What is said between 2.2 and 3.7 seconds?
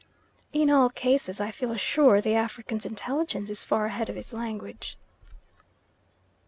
the African's intelligence is